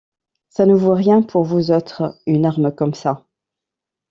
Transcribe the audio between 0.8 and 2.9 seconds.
rien pour vous autres, une arme